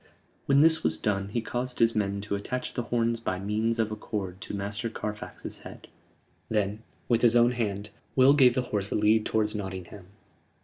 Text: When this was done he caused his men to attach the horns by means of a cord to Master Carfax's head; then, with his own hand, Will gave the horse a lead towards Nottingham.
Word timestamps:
When 0.47 0.61
this 0.61 0.83
was 0.83 0.97
done 0.97 1.29
he 1.29 1.41
caused 1.43 1.77
his 1.77 1.93
men 1.95 2.21
to 2.21 2.33
attach 2.33 2.73
the 2.73 2.81
horns 2.81 3.19
by 3.19 3.37
means 3.37 3.77
of 3.77 3.91
a 3.91 3.95
cord 3.95 4.41
to 4.41 4.55
Master 4.55 4.89
Carfax's 4.89 5.59
head; 5.59 5.87
then, 6.49 6.81
with 7.07 7.21
his 7.21 7.35
own 7.35 7.51
hand, 7.51 7.91
Will 8.15 8.33
gave 8.33 8.55
the 8.55 8.63
horse 8.73 8.89
a 8.89 8.95
lead 8.95 9.27
towards 9.27 9.53
Nottingham. 9.53 10.07